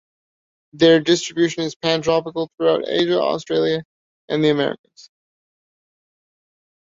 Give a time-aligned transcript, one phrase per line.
[0.73, 3.83] Their distribution is pantropical, throughout Asia, Australia
[4.29, 5.11] and the Americas.